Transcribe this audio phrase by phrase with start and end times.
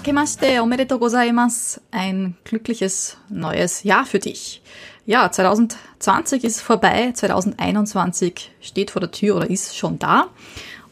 [0.00, 1.78] Akemashite omedetou gozaimasu.
[1.90, 4.62] Ein glückliches neues Jahr für dich.
[5.04, 10.28] Ja, 2020 ist vorbei, 2021 steht vor der Tür oder ist schon da.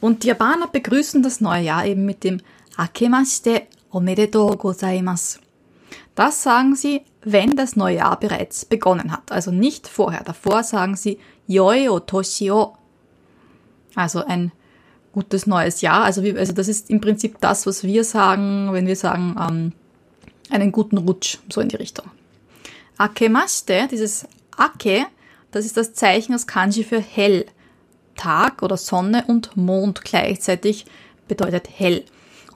[0.03, 2.43] Und die Japaner begrüßen das neue Jahr eben mit dem
[2.77, 5.39] Akemashite omedetou gozaimasu.
[6.15, 9.33] Das sagen sie, wenn das neue Jahr bereits begonnen hat.
[9.33, 10.23] Also nicht vorher.
[10.23, 12.77] Davor sagen sie Yoi o Toshi o.
[13.95, 14.53] Also ein
[15.13, 16.05] gutes neues Jahr.
[16.05, 19.73] Also, wie, also das ist im Prinzip das, was wir sagen, wenn wir sagen, ähm,
[20.51, 22.07] einen guten Rutsch, so in die Richtung.
[22.97, 24.27] Akemashite, dieses
[24.57, 25.07] Ake,
[25.51, 27.47] das ist das Zeichen aus Kanji für hell.
[28.17, 30.87] Tag oder Sonne und Mond gleichzeitig
[31.29, 32.05] bedeutet hell.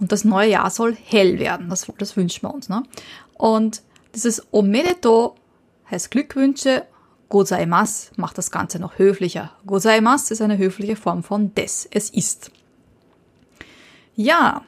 [0.01, 1.71] Und das neue Jahr soll hell werden.
[1.71, 2.69] Das, das wünschen wir uns.
[2.69, 2.83] Ne?
[3.35, 3.83] Und
[4.15, 5.37] dieses Omedeto
[5.91, 6.85] heißt Glückwünsche.
[7.33, 9.53] Gozaimasu macht das Ganze noch höflicher.
[9.65, 11.89] Gozaimasu ist eine höfliche Form von des.
[11.91, 12.51] Es ist.
[14.15, 14.61] Ja,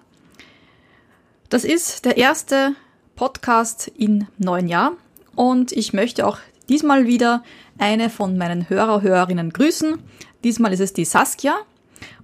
[1.50, 2.74] das ist der erste
[3.16, 4.92] Podcast im neuen Jahr
[5.36, 6.38] und ich möchte auch
[6.70, 7.44] diesmal wieder
[7.76, 9.98] eine von meinen Hörer, Hörerinnen grüßen.
[10.42, 11.56] Diesmal ist es die Saskia.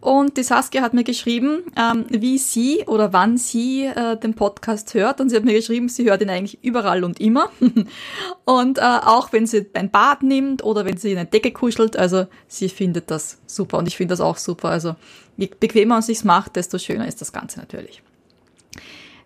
[0.00, 4.94] Und die Saskia hat mir geschrieben, ähm, wie sie oder wann sie äh, den Podcast
[4.94, 5.20] hört.
[5.20, 7.50] Und sie hat mir geschrieben, sie hört ihn eigentlich überall und immer.
[8.44, 11.96] und äh, auch wenn sie ein Bad nimmt oder wenn sie in eine Decke kuschelt,
[11.96, 13.78] also sie findet das super.
[13.78, 14.70] Und ich finde das auch super.
[14.70, 14.96] Also
[15.36, 18.02] je bequemer man sich's macht, desto schöner ist das Ganze natürlich.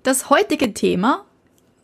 [0.02, 1.24] Das heutige Thema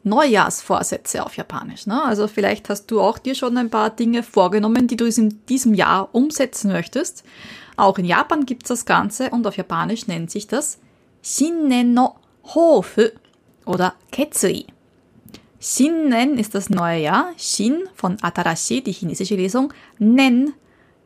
[0.03, 1.87] Neujahrsvorsätze auf Japanisch.
[1.87, 2.03] Ne?
[2.03, 5.75] Also vielleicht hast du auch dir schon ein paar Dinge vorgenommen, die du in diesem
[5.75, 7.25] Jahr umsetzen möchtest.
[7.77, 10.79] Auch in Japan gibt's das Ganze und auf Japanisch nennt sich das
[11.23, 12.17] Shinnen no
[12.55, 13.11] Hofu
[13.67, 14.67] oder Ketsui.
[15.61, 20.55] Shinnen ist das neue Jahr, Shin von Atarashi, die chinesische Lesung, Nen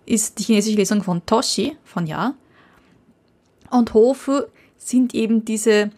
[0.06, 2.34] ist die chinesische Lesung von Toshi, von Jahr.
[3.70, 4.42] Und Hofu
[4.76, 5.90] sind eben diese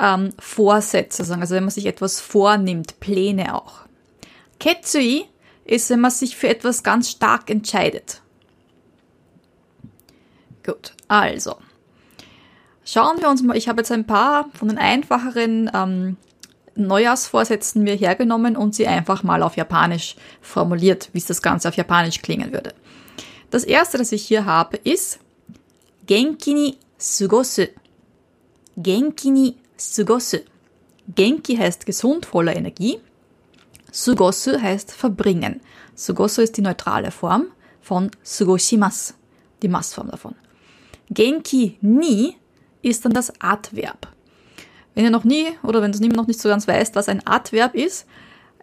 [0.00, 3.80] ähm, Vorsätze, also wenn man sich etwas vornimmt, Pläne auch.
[4.58, 5.26] Ketsui
[5.64, 8.20] ist, wenn man sich für etwas ganz stark entscheidet.
[10.64, 11.56] Gut, also.
[12.84, 16.16] Schauen wir uns mal, ich habe jetzt ein paar von den einfacheren ähm,
[16.74, 21.76] Neujahrsvorsätzen mir hergenommen und sie einfach mal auf Japanisch formuliert, wie es das Ganze auf
[21.76, 22.74] Japanisch klingen würde.
[23.50, 25.20] Das erste, das ich hier habe, ist
[26.06, 27.66] Genki ni sugosu.
[28.76, 30.38] Genki ni sugosu.
[31.14, 32.98] Genki heißt gesund, voller Energie.
[33.90, 35.60] Sugosu heißt verbringen.
[35.94, 37.46] Sugosu ist die neutrale Form
[37.80, 39.14] von sugoshimas,
[39.62, 40.34] die Massform davon.
[41.10, 42.36] Genki ni
[42.82, 44.08] ist dann das Adverb.
[44.94, 47.74] Wenn ihr noch nie oder wenn du noch nicht so ganz weißt, was ein Adverb
[47.74, 48.06] ist,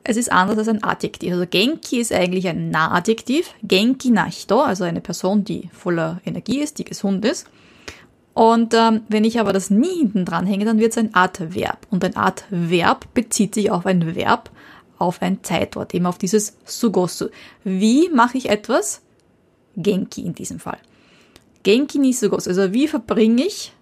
[0.04, 1.34] es ist anders als ein Adjektiv.
[1.34, 3.54] Also Genki ist eigentlich ein Nahadjektiv.
[3.64, 7.48] Genki Nachto, also eine Person, die voller Energie ist, die gesund ist.
[8.38, 11.88] Und ähm, wenn ich aber das nie hinten dran hänge, dann wird es ein Adverb.
[11.90, 14.52] Und ein Adverb bezieht sich auf ein Verb,
[15.00, 17.30] auf ein Zeitwort, eben auf dieses Sugosu.
[17.64, 19.02] Wie mache ich etwas?
[19.76, 20.78] Genki in diesem Fall.
[21.64, 22.52] Genki ni sugosu.
[22.52, 23.74] Also wie verbringe ich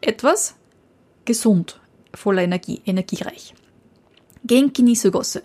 [0.00, 0.56] etwas
[1.24, 1.78] gesund,
[2.12, 3.54] voller Energie, energiereich.
[4.42, 5.38] Genki ni sugosu.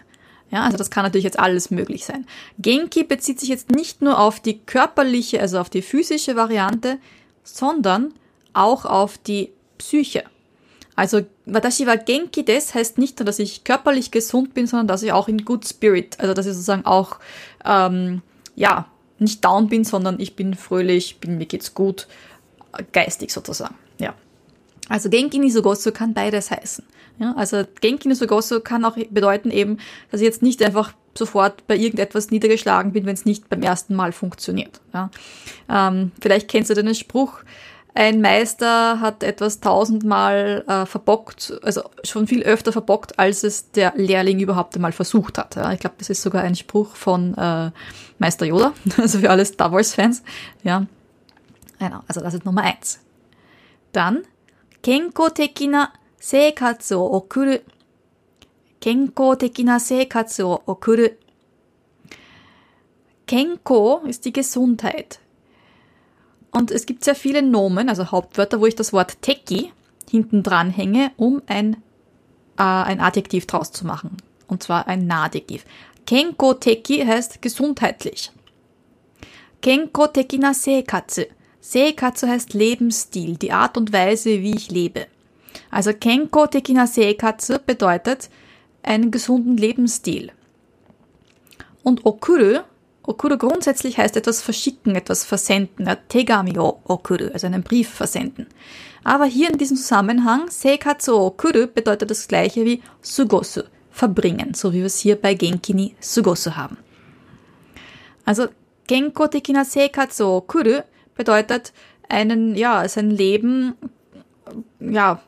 [0.49, 2.25] Ja, also das kann natürlich jetzt alles möglich sein.
[2.57, 6.97] Genki bezieht sich jetzt nicht nur auf die körperliche, also auf die physische Variante,
[7.43, 8.15] sondern
[8.55, 10.23] auch auf die Psyche.
[10.95, 15.03] Also Watashi wa Genki des heißt nicht nur, dass ich körperlich gesund bin, sondern dass
[15.03, 17.17] ich auch in Good Spirit, also dass ich sozusagen auch
[17.65, 18.21] ähm,
[18.55, 18.87] ja
[19.19, 22.07] nicht down bin, sondern ich bin fröhlich, bin, mir geht's gut,
[22.93, 23.75] geistig sozusagen.
[23.99, 24.13] Ja.
[24.87, 26.85] Also Genki ni Sogosu kann beides heißen.
[27.19, 29.79] Ja, also Genki ni Sogosu kann auch bedeuten eben,
[30.11, 33.95] dass ich jetzt nicht einfach sofort bei irgendetwas niedergeschlagen bin, wenn es nicht beim ersten
[33.95, 34.81] Mal funktioniert.
[34.93, 35.09] Ja.
[35.69, 37.39] Ähm, vielleicht kennst du den Spruch,
[37.95, 43.93] ein Meister hat etwas tausendmal äh, verbockt, also schon viel öfter verbockt, als es der
[43.95, 45.55] Lehrling überhaupt einmal versucht hat.
[45.55, 45.71] Ja.
[45.71, 47.71] Ich glaube, das ist sogar ein Spruch von äh,
[48.19, 50.23] Meister Yoda, also für alle Star Wars-Fans.
[50.63, 50.85] Ja.
[51.79, 52.99] Genau, also das ist Nummer eins.
[53.93, 54.23] Dann,
[54.83, 57.59] Kenko tekina seikatsu okuru.
[58.81, 61.07] Kenko tekina seikatsu okuru.
[63.25, 65.19] Kenko ist die Gesundheit.
[66.55, 69.73] Und es gibt sehr viele Nomen, also Hauptwörter, wo ich das Wort Teki
[70.09, 71.73] hinten dran hänge, um ein,
[72.57, 74.15] äh, ein Adjektiv draus zu machen.
[74.47, 75.65] Und zwar ein Nahadjektiv.
[76.07, 78.31] Kenko Teki heißt gesundheitlich.
[79.61, 81.23] Kenko Teki na Seikatsu.
[81.59, 85.07] Seikatsu heißt Lebensstil, die Art und Weise, wie ich lebe.
[85.71, 88.29] Also Kenko Teki na Seikatsu bedeutet
[88.81, 90.31] einen gesunden Lebensstil.
[91.83, 92.61] Und Okuru
[93.07, 95.87] Okuru grundsätzlich heißt etwas verschicken, etwas versenden.
[96.09, 98.47] Tegami o okuru, also einen Brief versenden.
[99.03, 103.61] Aber hier in diesem Zusammenhang, seikatsu kuru bedeutet das gleiche wie sugosu,
[103.91, 106.77] verbringen, so wie wir es hier bei Genki ni sugosu haben.
[108.25, 108.47] Also
[108.87, 110.81] genko tekina seikatsu kuru
[111.15, 111.73] bedeutet
[112.09, 113.75] einen, ja, sein Leben,
[114.79, 115.21] ja,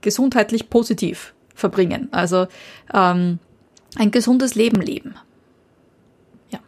[0.00, 2.08] gesundheitlich positiv verbringen.
[2.12, 2.46] Also
[2.92, 3.38] ähm,
[3.96, 5.14] ein gesundes Leben leben.
[6.50, 6.60] Ja.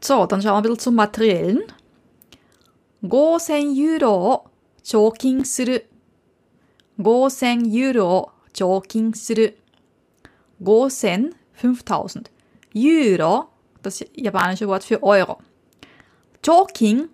[0.00, 1.62] So, dann schauen wir ein bisschen zum Materiellen.
[3.02, 4.44] 5000ユーロを
[4.82, 5.88] 貯金する。
[6.98, 9.58] 5000 Euro を貯金する。
[10.60, 12.30] 5000, 5000.
[12.74, 13.48] Euro,
[13.82, 15.38] das japanische Wort für Euro.
[16.42, 17.08] Choking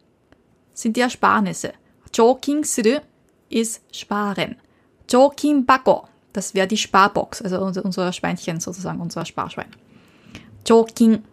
[0.72, 1.72] sind die Ersparnisse.
[2.14, 3.00] Choking suru
[3.48, 4.56] ist sparen.
[5.10, 9.70] Chokin Bako, das wäre die Sparbox, also unser, unser Schweinchen sozusagen, unser Sparschwein.
[10.66, 11.24] Chokin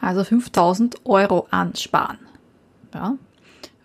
[0.00, 2.18] also 5000 Euro ansparen.
[2.94, 3.16] Ja.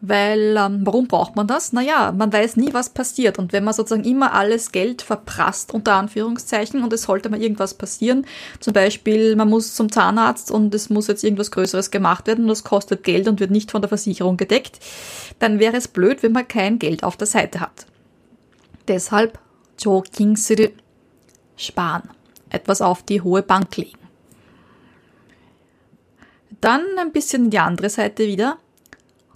[0.01, 1.73] Weil, ähm, warum braucht man das?
[1.73, 3.39] Naja, man weiß nie, was passiert.
[3.39, 7.73] Und wenn man sozusagen immer alles Geld verprasst, unter Anführungszeichen, und es sollte mal irgendwas
[7.73, 8.25] passieren,
[8.59, 12.49] zum Beispiel, man muss zum Zahnarzt und es muss jetzt irgendwas Größeres gemacht werden und
[12.49, 14.79] das kostet Geld und wird nicht von der Versicherung gedeckt,
[15.39, 17.87] dann wäre es blöd, wenn man kein Geld auf der Seite hat.
[18.87, 19.39] Deshalb,
[19.79, 20.67] Jokingsuru,
[21.55, 22.09] sparen.
[22.49, 24.04] Etwas auf die hohe Bank legen.
[26.65, 28.57] Dann ein bisschen die andere Seite wieder.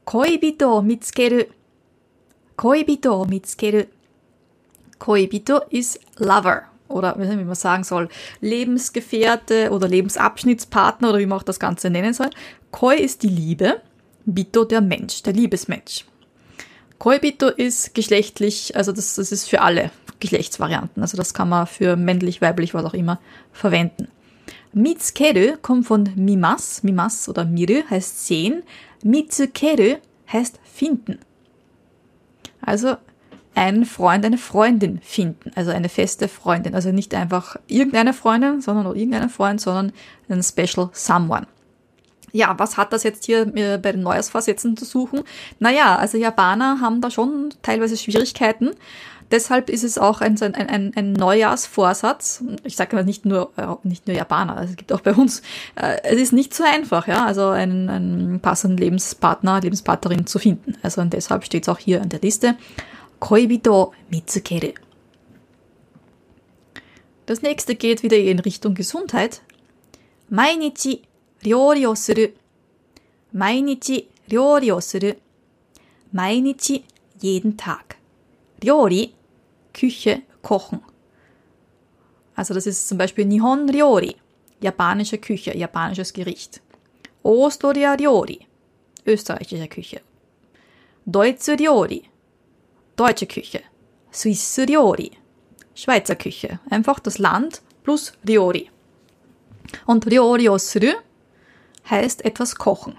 [0.04, 1.44] Koibito mitsukeru.
[2.56, 3.84] Koibito mitsukeru.
[4.98, 8.10] Koibito ist Lover oder wie man sagen soll,
[8.42, 12.32] Lebensgefährte oder Lebensabschnittspartner oder wie man auch das Ganze nennen soll.
[12.72, 13.80] Koi ist die Liebe,
[14.26, 16.06] Bito der Mensch, der Liebesmensch.
[16.98, 21.96] Koibito ist geschlechtlich, also das, das ist für alle Geschlechtsvarianten, also das kann man für
[21.96, 23.20] männlich, weiblich, was auch immer
[23.54, 24.08] verwenden.
[24.74, 28.64] Mitsukeru kommt von mimas, mimas oder miru heißt sehen.
[29.04, 29.98] Mitsukeru
[30.32, 31.20] heißt finden.
[32.62, 32.98] Also
[33.56, 36.76] einen Freund, eine Freundin finden, also eine feste Freundin.
[36.76, 39.92] Also nicht einfach irgendeine Freundin, sondern nur irgendeinen Freund, sondern
[40.30, 41.48] einen special someone.
[42.32, 45.24] Ja, was hat das jetzt hier äh, bei den Neujahrsvorsätzen zu suchen?
[45.60, 48.72] Naja, also Japaner haben da schon teilweise Schwierigkeiten.
[49.32, 52.44] Deshalb ist es auch ein, ein, ein Neujahrsvorsatz.
[52.64, 55.42] Ich sage mal nicht nur, äh, nicht nur Japaner, es gibt auch bei uns.
[55.76, 60.76] Äh, es ist nicht so einfach, ja, also einen, einen passenden Lebenspartner, Lebenspartnerin zu finden.
[60.82, 62.56] Also und deshalb steht es auch hier an der Liste.
[63.20, 64.74] Koibito mitsukeru.
[67.26, 69.42] Das nächste geht wieder in Richtung Gesundheit.
[70.30, 71.04] Mainichi
[71.46, 72.30] ryori o suru.
[73.32, 75.14] Mainichi ryori o suru.
[76.12, 76.84] Mainichi
[77.20, 77.98] jeden Tag.
[78.64, 79.14] Ryori
[79.74, 80.82] Küche kochen.
[82.36, 84.16] Also das ist zum Beispiel Nihon Ryori,
[84.62, 86.62] japanische Küche, japanisches Gericht.
[87.24, 88.48] Ostoria Ryori,
[89.06, 90.02] österreichische Küche.
[91.06, 92.04] Deutsche Ryori,
[92.96, 93.62] deutsche Küche.
[94.12, 95.12] Swiss Ryori,
[95.76, 96.60] Schweizer Küche.
[96.70, 98.70] Einfach das Land plus Ryori.
[99.86, 100.94] Und Ryori osuru
[101.90, 102.96] heißt etwas kochen.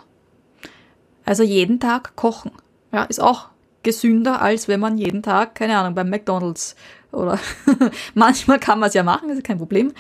[1.25, 2.53] Also jeden Tag kochen.
[2.93, 3.50] Ja, ist auch
[3.83, 6.77] gesünder, als wenn man jeden Tag, keine Ahnung, beim McDonalds
[7.13, 7.39] oder
[8.15, 9.93] manchmal kann man es ja machen, ist kein Problem,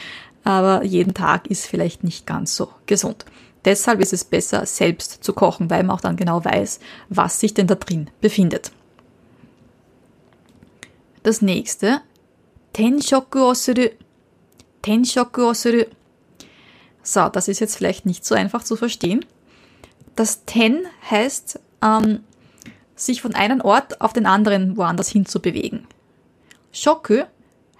[0.44, 3.24] aber jeden Tag ist vielleicht nicht ganz so gesund.
[3.64, 7.52] Deshalb ist es besser, selbst zu kochen, weil man auch dann genau weiß, was sich
[7.52, 8.72] denn da drin befindet.
[11.22, 12.00] Das nächste,
[12.72, 13.90] Tenshoku o suru.
[14.80, 15.84] Tenshoku o suru.
[17.02, 19.24] So, das ist jetzt vielleicht nicht so einfach zu verstehen.
[20.16, 22.20] Das Ten heißt ähm,
[23.00, 25.86] sich von einem Ort auf den anderen woanders hin zu bewegen.
[26.72, 27.22] Shoku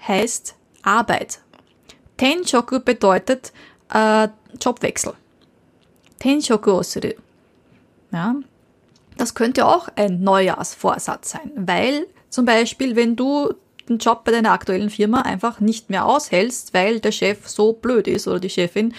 [0.07, 1.41] heißt Arbeit.
[2.17, 3.53] Tenshoku bedeutet
[3.93, 4.29] äh,
[4.61, 5.15] Jobwechsel.
[6.19, 7.13] Tenshoku osuru.
[8.13, 8.35] Ja,
[9.17, 13.55] das könnte auch ein Neujahrsvorsatz sein, weil zum Beispiel, wenn du
[13.89, 18.07] den Job bei deiner aktuellen Firma einfach nicht mehr aushältst, weil der Chef so blöd
[18.07, 18.95] ist oder die Chefin,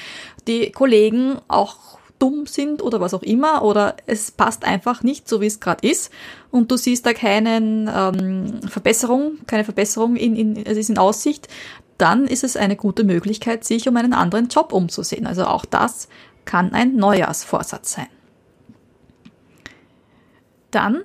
[0.48, 5.41] die Kollegen auch dumm sind oder was auch immer oder es passt einfach nicht so,
[5.41, 6.11] wie es gerade ist
[6.51, 11.49] und du siehst da keinen ähm, Verbesserung, keine Verbesserung in, in, es ist in Aussicht,
[11.99, 15.27] dann ist es eine gute Möglichkeit, sich um einen anderen Job umzusehen.
[15.27, 16.09] Also auch das
[16.45, 18.09] kann ein Neujahrsvorsatz sein.
[20.71, 21.03] Dann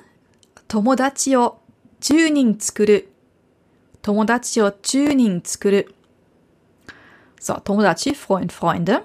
[0.68, 1.58] Tomodachi o
[2.02, 3.08] 10人作る。
[4.02, 5.94] 友達を10人作る。
[7.40, 9.04] So, Tomodachi, Freund, Freunde.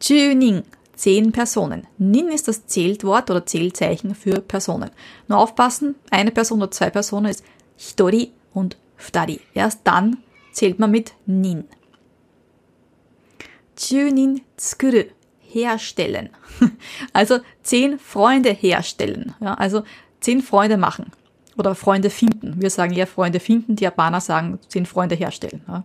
[0.00, 0.64] 10人
[0.95, 1.87] zehn Personen.
[1.97, 4.91] Nin ist das Zählwort oder Zählzeichen für Personen.
[5.27, 7.43] Nur aufpassen, eine Person oder zwei Personen ist
[7.77, 9.41] Hitori und Futari.
[9.53, 10.17] Erst dann
[10.51, 11.65] zählt man mit Nin.
[13.75, 15.05] Chunin tsukuru,
[15.39, 16.29] herstellen.
[17.13, 19.33] Also zehn Freunde herstellen.
[19.39, 19.83] Ja, also
[20.19, 21.11] zehn Freunde machen
[21.57, 22.61] oder Freunde finden.
[22.61, 25.61] Wir sagen ja Freunde finden, die Japaner sagen zehn Freunde herstellen.
[25.67, 25.83] Ja.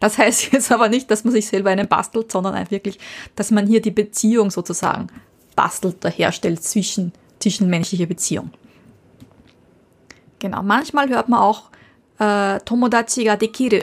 [0.00, 2.98] Das heißt jetzt aber nicht, dass man sich selber einen bastelt, sondern wirklich,
[3.36, 5.08] dass man hier die Beziehung sozusagen
[5.54, 8.50] bastelt oder herstellt zwischen zwischenmenschliche Beziehung.
[10.38, 11.70] Genau, manchmal hört man auch
[12.18, 13.80] äh, Tomodachi ga dekiru.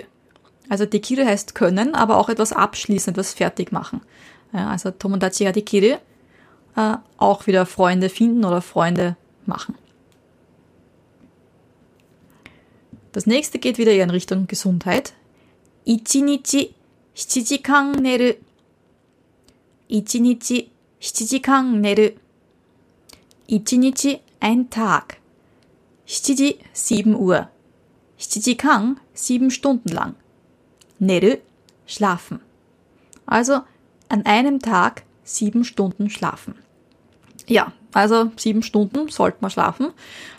[0.69, 4.01] Also dekiru heißt können, aber auch etwas abschließen, etwas fertig machen.
[4.53, 5.97] Ja, also Tomodachi ga dekiru,
[6.75, 9.75] äh, auch wieder Freunde finden oder Freunde machen.
[13.11, 15.13] Das nächste geht wieder in Richtung Gesundheit.
[15.86, 16.74] 1日
[17.14, 18.42] 7時間寝る。
[19.88, 20.70] 1日
[21.00, 22.18] 7時間寝る。
[23.48, 25.18] 1日 ein Tag.
[26.06, 27.48] 7時 7 Uhr.
[28.18, 30.14] 7時間 7 Stunden lang.
[30.98, 31.38] Neru
[31.86, 32.40] schlafen.
[33.26, 33.62] Also
[34.08, 36.54] an einem Tag 7 Stunden schlafen.
[37.46, 39.92] Ja, also sieben Stunden sollte man schlafen.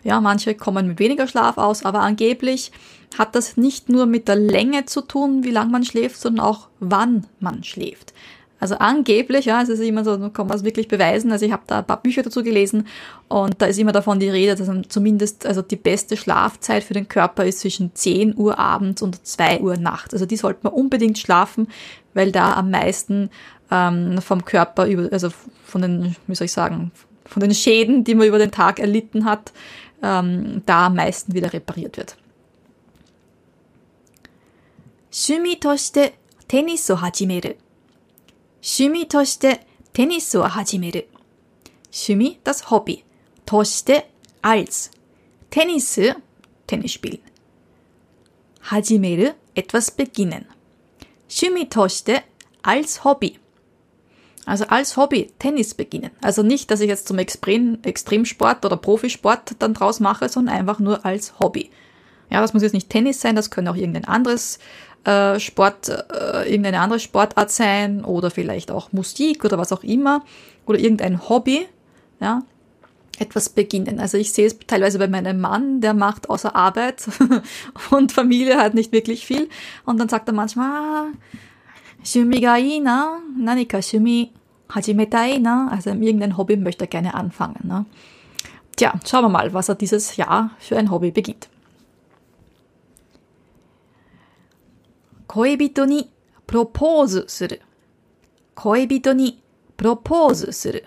[0.04, 2.72] Ja, manche kommen mit weniger Schlaf aus, aber angeblich
[3.17, 6.69] hat das nicht nur mit der Länge zu tun, wie lang man schläft, sondern auch
[6.81, 8.13] wann man schläft.
[8.61, 11.31] Also angeblich, ja, es ist immer so, kann man wirklich beweisen.
[11.31, 12.89] Also ich habe da ein paar Bücher dazu gelesen
[13.29, 17.07] und da ist immer davon die Rede, dass zumindest also die beste Schlafzeit für den
[17.07, 20.13] Körper ist zwischen 10 Uhr abends und 2 Uhr nachts.
[20.13, 21.69] Also die sollte man unbedingt schlafen,
[22.15, 23.31] weil da am meisten
[23.71, 25.29] ähm, vom Körper über, also
[25.65, 26.91] von den, wie soll ich sagen,
[27.27, 29.53] von den Schäden, die man über den Tag erlitten hat,
[30.03, 32.17] ähm, da am meisten wieder repariert wird.
[35.18, 37.58] 趣味としてテニスを始める。
[38.62, 41.10] 趣味としてテニスを始める。
[41.92, 43.04] 趣味 das Hobby.
[43.46, 44.10] として
[44.42, 44.92] als.
[45.50, 46.16] Tennis,
[46.66, 47.20] Tennis spielen.
[48.60, 50.48] 始める etwas beginnen.
[51.30, 52.26] 趣味として
[52.64, 53.40] als Hobby.
[54.46, 56.12] Also als Hobby Tennis beginnen.
[56.22, 60.80] Also nicht, dass ich jetzt zum Extrem, Extremsport oder Profisport dann draus mache, sondern einfach
[60.80, 61.70] nur als Hobby.
[62.30, 64.60] Ja, das muss jetzt nicht Tennis sein, das könnte auch irgendein anderes
[65.09, 70.23] äh, Sport, äh, irgendeine andere Sportart sein oder vielleicht auch Musik oder was auch immer
[70.67, 71.67] oder irgendein Hobby,
[72.21, 72.43] ja,
[73.19, 74.01] etwas beginnen.
[74.01, 77.09] Also ich sehe es teilweise bei meinem Mann, der macht außer Arbeit
[77.91, 79.49] und Familie hat nicht wirklich viel
[79.87, 81.07] und dann sagt er manchmal, ah,
[82.05, 84.31] Shumi ga ina, nanika shumi
[84.69, 87.87] hajimeta ina, also irgendein Hobby möchte er gerne anfangen, ne?
[88.77, 91.49] Tja, schauen wir mal, was er dieses Jahr für ein Hobby beginnt.
[95.38, 96.12] 恋人に
[96.48, 97.62] プロポーズする。
[98.56, 99.42] 恋人に
[99.78, 100.86] プロポーズする。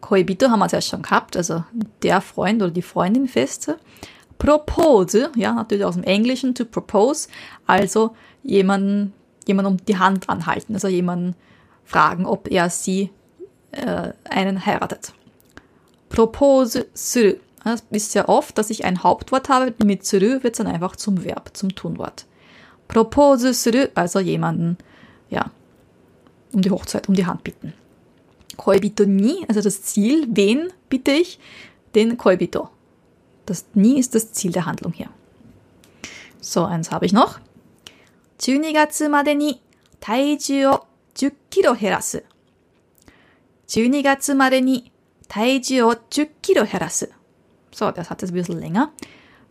[0.00, 1.64] 恋人haben wir es ja schon gehabt, also
[2.02, 3.74] der Freund oder die Freundin fest.
[4.38, 7.28] Propose, ja, natürlich aus dem Englischen to propose,
[7.66, 9.14] also jemanden,
[9.46, 11.34] jemanden um die Hand anhalten, also jemanden
[11.84, 13.10] fragen, ob er sie
[13.70, 15.12] äh, einen heiratet.
[16.08, 17.40] Propose する.
[17.64, 21.24] Das ist ja oft, dass ich ein Hauptwort habe, mit するwird es dann einfach zum
[21.24, 22.26] Verb, zum Tunwort.
[22.88, 24.76] Propose する, also jemanden,
[25.30, 25.50] ja,
[26.52, 27.72] um die Hochzeit, um die Hand bitten.
[28.56, 31.38] Koibito ni, also das Ziel, wen bitte ich?
[31.94, 32.70] Den Koibito.
[33.46, 35.08] Das ni ist das Ziel der Handlung hier.
[36.40, 37.40] So, eins habe ich noch.
[38.40, 39.60] 12月までに
[40.00, 42.24] 体重を10キロ減らす。
[43.68, 44.92] 12月までに
[45.28, 47.10] 体重を10キロ減らす。
[47.72, 48.92] So, das hat es ein bisschen länger.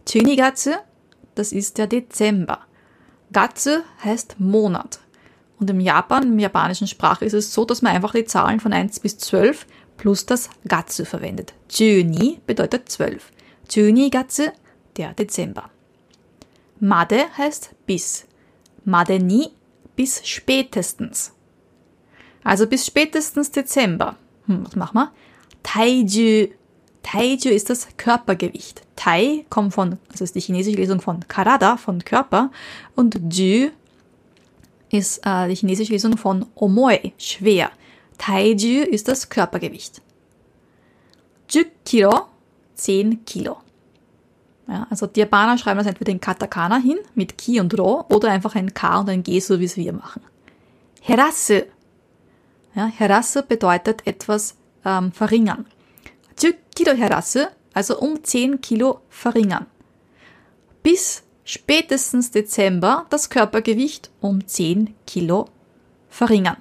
[0.06, 0.80] 12月,
[1.36, 2.67] das ist der Dezember.
[3.33, 5.01] Gatsu heißt Monat.
[5.59, 8.73] Und im Japan, im japanischen Sprache ist es so, dass man einfach die Zahlen von
[8.73, 9.67] 1 bis 12
[9.97, 11.53] plus das Gatsu verwendet.
[11.71, 13.33] Juni bedeutet 12.
[13.71, 14.45] Juni Gatsu,
[14.97, 15.71] der Dezember.
[16.81, 18.27] Made heißt bis.
[18.85, 19.51] Made ni,
[19.97, 21.33] bis spätestens.
[22.45, 24.17] Also bis spätestens Dezember.
[24.47, 25.13] Hm, was machen wir?
[25.65, 26.49] Taiju.
[27.03, 28.83] Taiju ist das Körpergewicht.
[28.97, 32.51] Tai kommt von, das ist die chinesische Lesung von Karada, von Körper.
[32.95, 33.71] Und Ju
[34.91, 37.71] ist äh, die chinesische Lesung von Omoe, schwer.
[38.19, 40.03] Taiju ist das Körpergewicht.
[41.49, 42.27] 10 Kilo,
[42.75, 43.59] 10 Kilo.
[44.67, 48.31] Ja, also die Japaner schreiben das entweder in Katakana hin, mit Ki und Ro, oder
[48.31, 50.23] einfach ein K und ein G, so wie es wir machen.
[51.01, 51.63] Herasu.
[52.75, 55.65] Ja, herasu bedeutet etwas ähm, verringern.
[56.39, 57.41] 10 Kilo herasu,
[57.75, 59.67] also um 10 Kilo verringern.
[60.83, 65.49] Bis spätestens Dezember das Körpergewicht um 10 Kilo
[66.09, 66.57] verringern.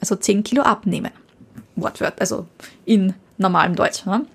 [0.00, 1.12] Also 10 Kilo abnehmen.
[1.76, 2.46] Wortwort, also
[2.84, 4.06] in normalem Deutsch.
[4.06, 4.26] Ne?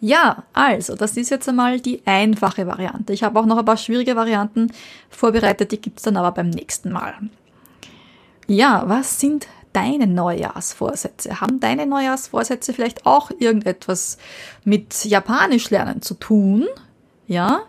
[0.00, 3.12] Ja, also, das ist jetzt einmal die einfache Variante.
[3.12, 4.72] Ich habe auch noch ein paar schwierige Varianten
[5.10, 7.14] vorbereitet, die gibt's dann aber beim nächsten Mal.
[8.46, 11.40] Ja, was sind deine Neujahrsvorsätze?
[11.40, 14.18] Haben deine Neujahrsvorsätze vielleicht auch irgendetwas
[14.64, 16.66] mit Japanisch lernen zu tun?
[17.26, 17.62] Ja,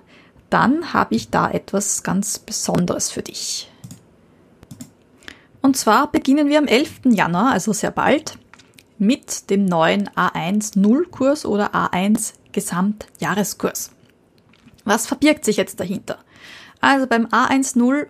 [0.50, 3.72] dann habe ich da etwas ganz Besonderes für dich.
[5.62, 7.02] Und zwar beginnen wir am 11.
[7.06, 8.38] Januar, also sehr bald,
[8.98, 13.92] mit dem neuen A1 Nullkurs oder A1 Gesamtjahreskurs.
[14.84, 16.20] Was verbirgt sich jetzt dahinter?
[16.82, 18.10] Also beim A1 Null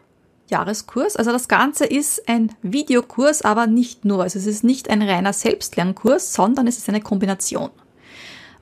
[0.52, 1.16] Jahreskurs.
[1.16, 4.24] Also das Ganze ist ein Videokurs, aber nicht nur.
[4.24, 7.72] Also es ist nicht ein reiner Selbstlernkurs, sondern es ist eine Kombination.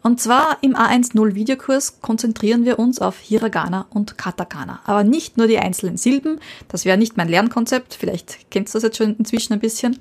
[0.02, 4.80] Und zwar im A10 Videokurs konzentrieren wir uns auf Hiragana und Katakana.
[4.86, 8.84] Aber nicht nur die einzelnen Silben, das wäre nicht mein Lernkonzept, vielleicht kennst du das
[8.84, 10.00] jetzt schon inzwischen ein bisschen.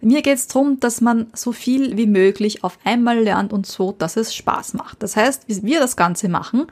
[0.00, 3.92] Mir geht es darum, dass man so viel wie möglich auf einmal lernt und so,
[3.92, 5.02] dass es Spaß macht.
[5.02, 6.66] Das heißt, wie wir das Ganze machen,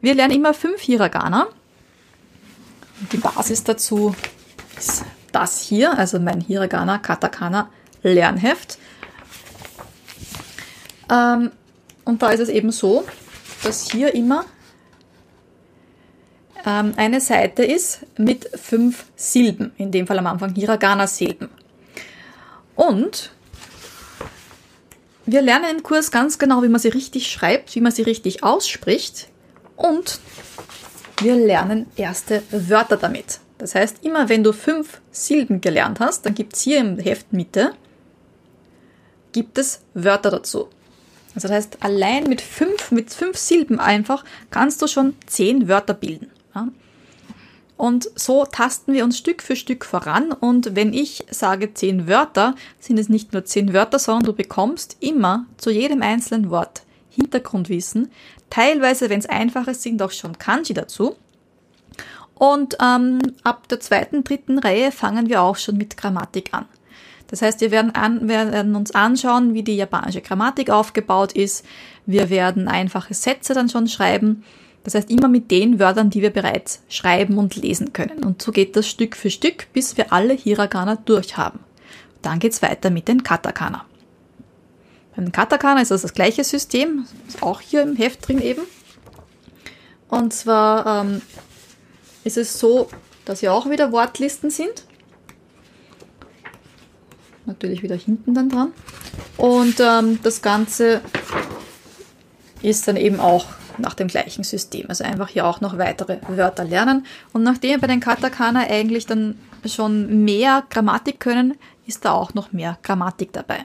[0.00, 1.46] wir lernen immer fünf Hiragana.
[3.12, 4.14] Die Basis dazu
[4.76, 7.70] ist das hier, also mein Hiragana Katakana
[8.02, 8.78] Lernheft.
[11.10, 11.50] Ähm,
[12.04, 13.04] und da ist es eben so,
[13.62, 14.44] dass hier immer
[16.64, 21.48] ähm, eine Seite ist mit fünf Silben, in dem Fall am Anfang Hiragana-Silben.
[22.76, 23.30] Und
[25.26, 28.42] wir lernen im Kurs ganz genau, wie man sie richtig schreibt, wie man sie richtig
[28.42, 29.28] ausspricht
[29.76, 30.20] und
[31.20, 33.40] wir lernen erste Wörter damit.
[33.58, 37.32] Das heißt, immer wenn du fünf Silben gelernt hast, dann gibt es hier im Heft
[37.32, 37.72] Mitte,
[39.32, 40.68] gibt es Wörter dazu.
[41.34, 45.94] Also das heißt, allein mit fünf, mit fünf Silben einfach kannst du schon zehn Wörter
[45.94, 46.30] bilden.
[46.54, 46.68] Ja?
[47.76, 50.30] Und so tasten wir uns Stück für Stück voran.
[50.30, 54.96] Und wenn ich sage zehn Wörter, sind es nicht nur zehn Wörter, sondern du bekommst
[55.00, 56.83] immer zu jedem einzelnen Wort
[57.14, 58.10] Hintergrundwissen.
[58.50, 61.16] Teilweise, wenn es einfache sind, auch schon Kanji dazu.
[62.34, 66.66] Und ähm, ab der zweiten, dritten Reihe fangen wir auch schon mit Grammatik an.
[67.28, 71.64] Das heißt, wir werden, an, werden uns anschauen, wie die japanische Grammatik aufgebaut ist.
[72.06, 74.44] Wir werden einfache Sätze dann schon schreiben.
[74.84, 78.22] Das heißt, immer mit den Wörtern, die wir bereits schreiben und lesen können.
[78.22, 81.60] Und so geht das Stück für Stück, bis wir alle Hiragana durchhaben.
[82.20, 83.86] Dann geht's weiter mit den Katakana.
[85.16, 88.62] Beim Katakana ist das das gleiche System, ist auch hier im Heft drin eben.
[90.08, 91.22] Und zwar ähm,
[92.24, 92.88] ist es so,
[93.24, 94.84] dass hier auch wieder Wortlisten sind
[97.46, 98.72] natürlich wieder hinten dann dran.
[99.36, 101.00] Und ähm, das Ganze
[102.62, 103.46] ist dann eben auch
[103.78, 104.86] nach dem gleichen System.
[104.88, 107.04] Also einfach hier auch noch weitere Wörter lernen.
[107.32, 111.54] Und nachdem wir bei den Katakana eigentlich dann schon mehr Grammatik können,
[111.86, 113.64] ist da auch noch mehr Grammatik dabei.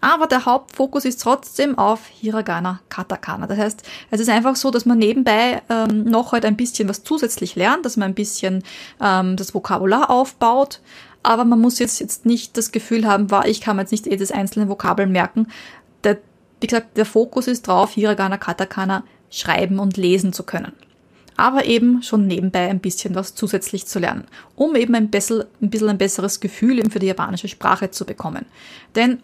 [0.00, 3.46] Aber der Hauptfokus ist trotzdem auf Hiragana, Katakana.
[3.46, 7.04] Das heißt, es ist einfach so, dass man nebenbei ähm, noch halt ein bisschen was
[7.04, 8.62] zusätzlich lernt, dass man ein bisschen
[9.00, 10.80] ähm, das Vokabular aufbaut,
[11.22, 14.06] aber man muss jetzt, jetzt nicht das Gefühl haben, war, ich kann mir jetzt nicht
[14.06, 15.48] jedes einzelne Vokabel merken.
[16.04, 16.18] Der,
[16.60, 20.72] wie gesagt, der Fokus ist drauf, Hiragana, Katakana schreiben und lesen zu können.
[21.36, 25.70] Aber eben schon nebenbei ein bisschen was zusätzlich zu lernen, um eben ein bisschen ein,
[25.70, 28.46] bisschen ein besseres Gefühl für die japanische Sprache zu bekommen.
[28.94, 29.20] Denn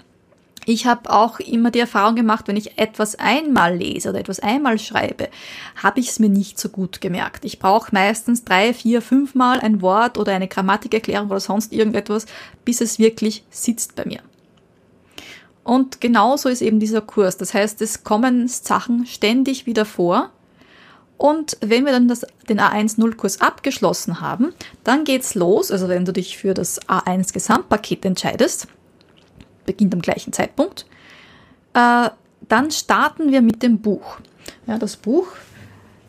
[0.68, 4.80] ich habe auch immer die Erfahrung gemacht, wenn ich etwas einmal lese oder etwas einmal
[4.80, 5.28] schreibe,
[5.80, 7.44] habe ich es mir nicht so gut gemerkt.
[7.44, 12.26] Ich brauche meistens drei, vier, fünfmal ein Wort oder eine Grammatikerklärung oder sonst irgendetwas,
[12.64, 14.18] bis es wirklich sitzt bei mir.
[15.62, 17.36] Und genauso ist eben dieser Kurs.
[17.36, 20.30] Das heißt, es kommen Sachen ständig wieder vor.
[21.16, 24.52] Und wenn wir dann das, den A1-0-Kurs abgeschlossen haben,
[24.82, 25.70] dann geht's los.
[25.70, 28.66] Also wenn du dich für das A1-Gesamtpaket entscheidest,
[29.66, 30.86] beginnt am gleichen Zeitpunkt.
[31.74, 32.10] Äh,
[32.48, 34.18] dann starten wir mit dem Buch.
[34.66, 35.26] Ja, das Buch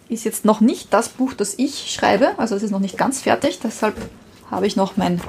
[0.10, 3.22] ist jetzt noch nicht das Buch, das ich schreibe, also es ist noch nicht ganz
[3.22, 3.96] fertig, deshalb
[4.50, 5.20] habe ich noch mein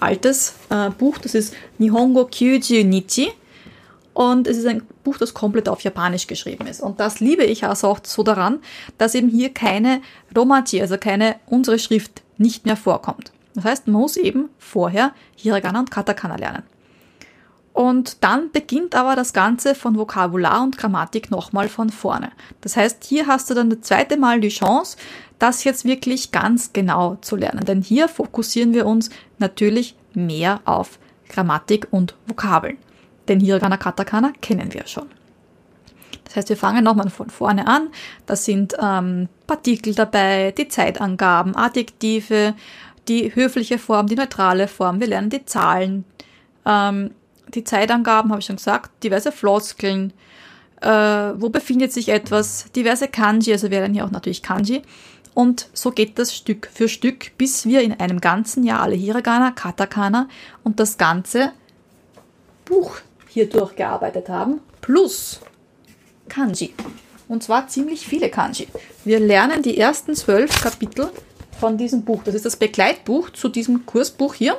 [0.00, 3.32] altes äh, Buch, das ist Nihongo Kyuji Nichi
[4.12, 6.80] und es ist ein Buch, das komplett auf Japanisch geschrieben ist.
[6.80, 8.60] Und das liebe ich also auch so daran,
[8.98, 10.00] dass eben hier keine
[10.34, 13.32] Romaji, also keine unsere Schrift nicht mehr vorkommt.
[13.54, 16.62] Das heißt, man muss eben vorher Hiragana und Katakana lernen.
[17.76, 22.32] Und dann beginnt aber das Ganze von Vokabular und Grammatik nochmal von vorne.
[22.62, 24.96] Das heißt, hier hast du dann das zweite Mal die Chance,
[25.38, 27.66] das jetzt wirklich ganz genau zu lernen.
[27.66, 32.78] Denn hier fokussieren wir uns natürlich mehr auf Grammatik und Vokabeln.
[33.28, 35.10] Denn Hiragana Katakana kennen wir schon.
[36.24, 37.90] Das heißt, wir fangen nochmal von vorne an.
[38.24, 42.54] Da sind ähm, Partikel dabei, die Zeitangaben, Adjektive,
[43.06, 44.98] die höfliche Form, die neutrale Form.
[44.98, 46.06] Wir lernen die Zahlen.
[46.64, 47.10] Ähm,
[47.54, 50.12] die Zeitangaben, habe ich schon gesagt, diverse Floskeln,
[50.80, 54.82] äh, wo befindet sich etwas, diverse Kanji, also wären hier auch natürlich Kanji.
[55.34, 59.50] Und so geht das Stück für Stück, bis wir in einem ganzen Jahr alle Hiragana,
[59.50, 60.28] Katakana
[60.64, 61.52] und das Ganze
[62.64, 62.96] Buch
[63.28, 65.40] hier durchgearbeitet haben, plus
[66.28, 66.74] Kanji.
[67.28, 68.68] Und zwar ziemlich viele Kanji.
[69.04, 71.10] Wir lernen die ersten zwölf Kapitel
[71.58, 72.22] von diesem Buch.
[72.24, 74.56] Das ist das Begleitbuch zu diesem Kursbuch hier.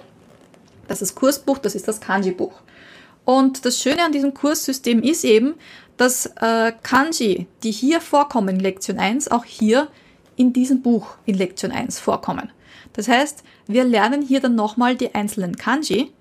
[0.88, 2.54] Das ist das Kursbuch, das ist das Kanji-Buch.
[3.28, 5.56] Und das Schöne an diesem Kurssystem ist eben,
[5.98, 9.90] dass äh, Kanji, die hier vorkommen in Lektion 1, auch hier
[10.38, 12.50] in diesem Buch in Lektion 1 vorkommen.
[12.94, 16.14] Das heißt, wir lernen hier dann nochmal die einzelnen Kanji,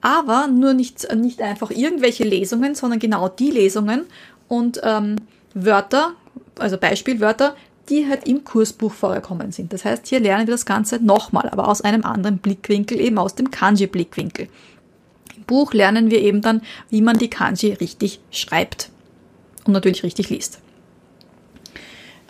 [0.00, 4.06] aber nur nicht, nicht einfach irgendwelche Lesungen, sondern genau die Lesungen
[4.48, 5.16] und ähm,
[5.52, 6.12] Wörter,
[6.58, 7.54] also Beispielwörter,
[7.90, 9.74] die halt im Kursbuch vorgekommen sind.
[9.74, 13.34] Das heißt, hier lernen wir das Ganze nochmal, aber aus einem anderen Blickwinkel, eben aus
[13.34, 14.48] dem Kanji-Blickwinkel.
[15.46, 18.90] Buch lernen wir eben dann, wie man die Kanji richtig schreibt
[19.64, 20.60] und natürlich richtig liest.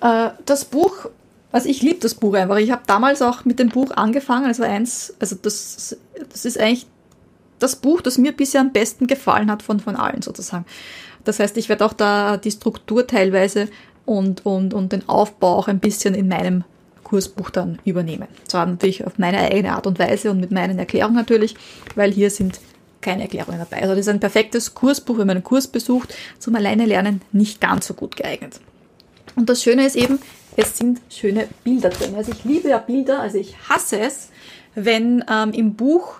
[0.00, 1.06] Äh, das Buch,
[1.52, 2.56] also ich liebe das Buch einfach.
[2.56, 4.46] Ich habe damals auch mit dem Buch angefangen.
[4.46, 5.96] Also eins, also das,
[6.30, 6.86] das ist eigentlich
[7.58, 10.66] das Buch, das mir bisher am besten gefallen hat von, von allen sozusagen.
[11.24, 13.68] Das heißt, ich werde auch da die Struktur teilweise
[14.04, 16.64] und, und, und den Aufbau auch ein bisschen in meinem
[17.02, 18.28] Kursbuch dann übernehmen.
[18.46, 21.54] Zwar natürlich auf meine eigene Art und Weise und mit meinen Erklärungen natürlich,
[21.94, 22.60] weil hier sind
[23.06, 23.82] keine Erklärungen dabei.
[23.82, 27.60] Also das ist ein perfektes Kursbuch, wenn man einen Kurs besucht, zum Alleine lernen nicht
[27.60, 28.60] ganz so gut geeignet.
[29.36, 30.18] Und das Schöne ist eben,
[30.56, 32.16] es sind schöne Bilder drin.
[32.16, 34.30] Also ich liebe ja Bilder, also ich hasse es,
[34.74, 36.16] wenn ähm, im Buch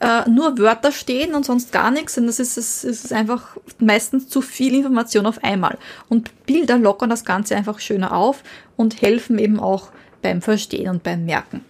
[0.00, 2.16] äh, nur Wörter stehen und sonst gar nichts.
[2.16, 5.76] Und das ist, das ist einfach meistens zu viel Information auf einmal.
[6.08, 8.42] Und Bilder lockern das Ganze einfach schöner auf
[8.76, 9.90] und helfen eben auch
[10.22, 11.62] beim Verstehen und beim Merken.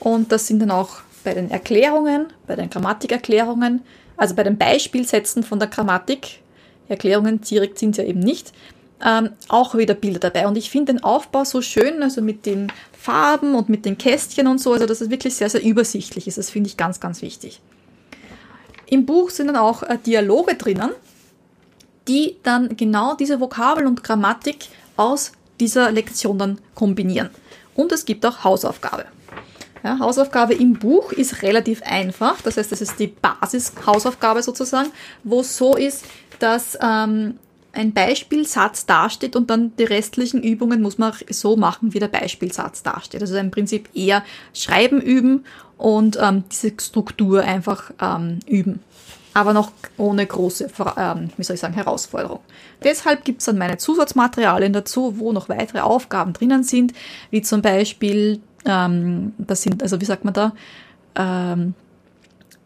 [0.00, 3.82] Und das sind dann auch bei den Erklärungen, bei den Grammatikerklärungen,
[4.16, 6.40] also bei den Beispielsätzen von der Grammatik,
[6.88, 8.52] Erklärungen direkt sind ja eben nicht,
[9.04, 10.46] ähm, auch wieder Bilder dabei.
[10.46, 14.46] Und ich finde den Aufbau so schön, also mit den Farben und mit den Kästchen
[14.46, 16.38] und so, also dass es wirklich sehr, sehr übersichtlich ist.
[16.38, 17.60] Das finde ich ganz, ganz wichtig.
[18.86, 20.90] Im Buch sind dann auch äh, Dialoge drinnen,
[22.08, 27.30] die dann genau diese Vokabel und Grammatik aus dieser Lektion dann kombinieren.
[27.74, 29.06] Und es gibt auch Hausaufgabe.
[29.84, 32.40] Ja, Hausaufgabe im Buch ist relativ einfach.
[32.42, 34.90] Das heißt, das ist die Basishausaufgabe sozusagen,
[35.24, 36.04] wo es so ist,
[36.38, 37.38] dass ähm,
[37.72, 42.82] ein Beispielsatz dasteht und dann die restlichen Übungen muss man so machen, wie der Beispielsatz
[42.82, 43.22] dasteht.
[43.22, 44.22] Also im Prinzip eher
[44.54, 45.44] Schreiben üben
[45.78, 48.80] und ähm, diese Struktur einfach ähm, üben.
[49.34, 50.68] Aber noch ohne große,
[50.98, 52.40] ähm, wie soll ich sagen, Herausforderung.
[52.84, 56.92] Deshalb gibt es dann meine Zusatzmaterialien dazu, wo noch weitere Aufgaben drinnen sind,
[57.30, 60.52] wie zum Beispiel, ähm, das sind, also wie sagt man da,
[61.14, 61.74] ähm,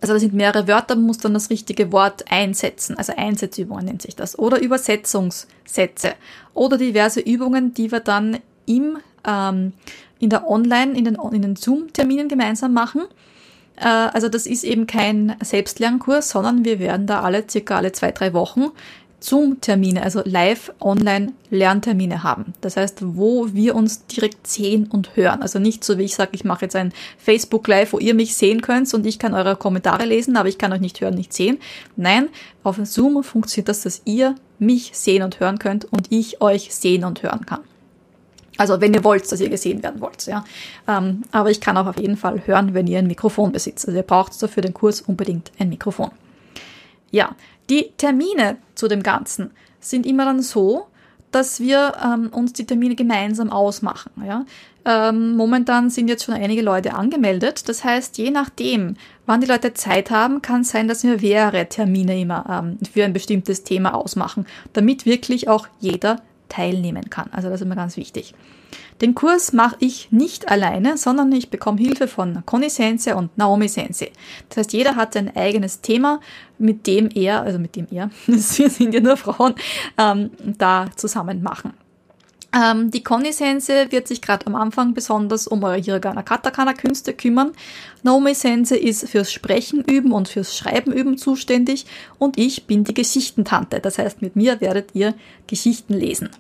[0.01, 2.97] also da sind mehrere Wörter, man muss dann das richtige Wort einsetzen.
[2.99, 4.39] Also Einsatzübungen nennt sich das.
[4.39, 6.15] Oder Übersetzungssätze.
[6.55, 9.73] Oder diverse Übungen, die wir dann im, ähm,
[10.19, 13.03] in der Online, in den, in den Zoom-Terminen gemeinsam machen.
[13.77, 18.13] Äh, also das ist eben kein Selbstlernkurs, sondern wir werden da alle circa alle zwei,
[18.13, 18.67] drei Wochen
[19.21, 22.53] Zoom-Termine, also Live-Online-Lerntermine haben.
[22.61, 25.43] Das heißt, wo wir uns direkt sehen und hören.
[25.43, 28.61] Also nicht so, wie ich sage, ich mache jetzt ein Facebook-Live, wo ihr mich sehen
[28.61, 31.59] könnt und ich kann eure Kommentare lesen, aber ich kann euch nicht hören, nicht sehen.
[31.97, 32.29] Nein,
[32.63, 37.05] auf Zoom funktioniert das, dass ihr mich sehen und hören könnt und ich euch sehen
[37.05, 37.61] und hören kann.
[38.59, 40.45] Also wenn ihr wollt, dass ihr gesehen werden wollt, ja.
[40.89, 43.87] Ähm, aber ich kann auch auf jeden Fall hören, wenn ihr ein Mikrofon besitzt.
[43.87, 46.11] Also ihr braucht dafür den Kurs unbedingt ein Mikrofon.
[47.11, 47.37] Ja,
[47.71, 49.51] die Termine zu dem Ganzen
[49.81, 50.87] sind immer dann so,
[51.31, 54.11] dass wir ähm, uns die Termine gemeinsam ausmachen.
[54.25, 54.45] Ja?
[54.85, 57.69] Ähm, momentan sind jetzt schon einige Leute angemeldet.
[57.69, 61.69] Das heißt, je nachdem, wann die Leute Zeit haben, kann es sein, dass wir mehrere
[61.69, 67.29] Termine immer ähm, für ein bestimmtes Thema ausmachen, damit wirklich auch jeder teilnehmen kann.
[67.33, 68.33] Also das ist immer ganz wichtig.
[69.01, 73.69] Den Kurs mache ich nicht alleine, sondern ich bekomme Hilfe von Conny Sense und Naomi
[73.69, 74.09] Sense.
[74.49, 76.21] Das heißt, jeder hat sein eigenes Thema,
[76.59, 78.39] mit dem er, also mit dem er, wir
[78.71, 79.55] sind ja nur Frauen,
[79.99, 81.75] ähm, da zusammen machen.
[82.57, 87.13] Ähm, die Conny Sense wird sich gerade am Anfang besonders um eure Hiragana Katakana Künste
[87.13, 87.53] kümmern.
[88.03, 91.85] Naomi Sense ist fürs Sprechen üben und fürs Schreiben üben zuständig
[92.19, 93.81] und ich bin die Geschichtentante.
[93.81, 95.15] Das heißt, mit mir werdet ihr
[95.47, 96.31] Geschichten lesen.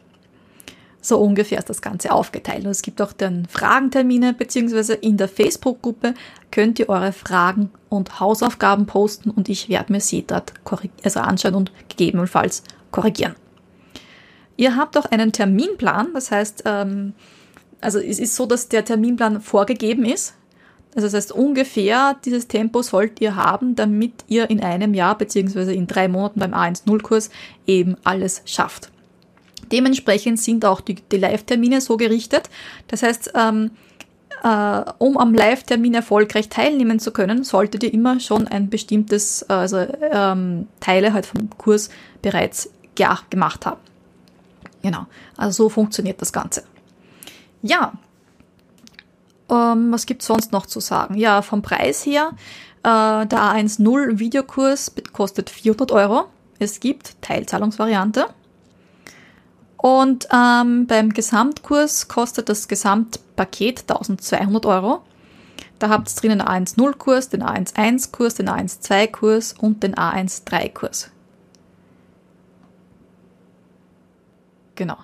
[1.07, 2.65] So ungefähr ist das Ganze aufgeteilt.
[2.65, 6.15] Und es gibt auch dann Fragentermine, beziehungsweise in der Facebook-Gruppe
[6.51, 10.53] könnt ihr eure Fragen und Hausaufgaben posten und ich werde mir sie dort
[11.05, 13.37] also anschauen und gegebenenfalls korrigieren.
[14.57, 17.13] Ihr habt auch einen Terminplan, das heißt, ähm,
[17.81, 20.35] also es ist so, dass der Terminplan vorgegeben ist.
[20.97, 25.73] Also das heißt, ungefähr dieses Tempo sollt ihr haben, damit ihr in einem Jahr beziehungsweise
[25.73, 27.31] in drei Monaten beim A1-0-Kurs
[27.65, 28.91] eben alles schafft.
[29.73, 32.49] Dementsprechend sind auch die, die Live-Termine so gerichtet.
[32.89, 33.71] Das heißt, ähm,
[34.43, 39.87] äh, um am Live-Termin erfolgreich teilnehmen zu können, solltet ihr immer schon ein bestimmtes, also
[40.13, 41.91] ähm, Teile halt vom Kurs
[42.23, 43.81] bereits gemacht haben.
[44.83, 46.63] Genau, also so funktioniert das Ganze.
[47.63, 47.93] Ja,
[49.51, 51.17] ähm, was gibt's sonst noch zu sagen?
[51.17, 52.31] Ja, vom Preis her,
[52.83, 56.27] äh, der A1.0 Videokurs kostet 400 Euro.
[56.59, 58.27] Es gibt Teilzahlungsvariante.
[59.87, 65.03] Und ähm, beim Gesamtkurs kostet das Gesamtpaket 1200 Euro.
[65.79, 71.13] Da habt ihr drinnen den A1.0-Kurs, den A1.1-Kurs, den A1.2-Kurs und den A1.3-Kurs.
[74.75, 74.97] Genau.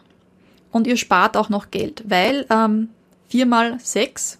[0.73, 2.89] Und ihr spart auch noch Geld, weil ähm,
[3.29, 4.39] 4 mal 6,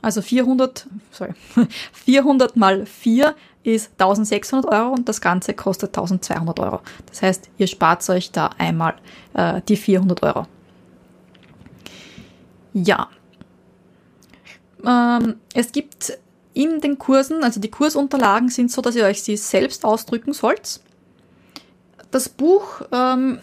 [0.00, 1.32] also 400, sorry,
[1.92, 3.34] 400 mal 4
[3.64, 6.80] ist 1600 Euro und das Ganze kostet 1200 Euro.
[7.06, 8.94] Das heißt, ihr spart euch da einmal
[9.34, 10.46] äh, die 400 Euro.
[12.72, 13.08] Ja.
[14.84, 16.18] Ähm, es gibt
[16.54, 20.80] in den Kursen, also die Kursunterlagen sind so, dass ihr euch sie selbst ausdrücken sollt.
[22.10, 23.38] Das Buch ähm,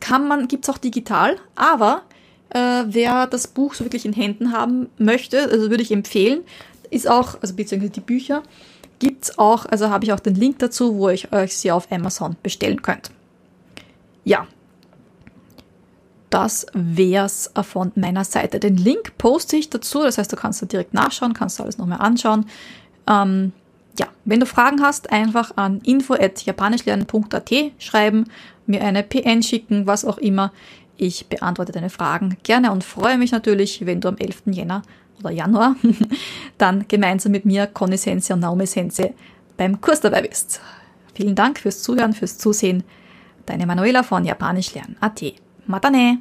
[0.00, 2.02] kann man, gibt's auch digital, aber
[2.50, 6.42] äh, wer das Buch so wirklich in Händen haben möchte, also würde ich empfehlen,
[6.90, 8.42] ist auch, also beziehungsweise die Bücher,
[9.00, 12.36] gibt's auch, also habe ich auch den Link dazu, wo ich euch sie auf Amazon
[12.42, 13.10] bestellen könnt.
[14.22, 14.46] Ja.
[16.28, 18.60] Das wär's von meiner Seite.
[18.60, 21.76] Den Link poste ich dazu, das heißt, du kannst da direkt nachschauen, kannst du alles
[21.76, 22.46] nochmal anschauen.
[23.08, 23.52] Ähm,
[23.98, 28.26] ja, wenn du Fragen hast, einfach an info.japanischlernen.at schreiben,
[28.66, 30.52] mir eine PN schicken, was auch immer.
[30.96, 34.42] Ich beantworte deine Fragen gerne und freue mich natürlich, wenn du am 11.
[34.52, 34.82] Jänner
[35.20, 35.76] oder Januar
[36.58, 39.14] dann gemeinsam mit mir, Conny Sense und Naomi Sense
[39.56, 40.60] beim Kurs dabei bist.
[41.14, 42.82] Vielen Dank fürs Zuhören, fürs Zusehen.
[43.46, 44.96] Deine Manuela von Japanisch lernen.
[45.00, 45.22] AT.
[45.66, 46.18] Matane!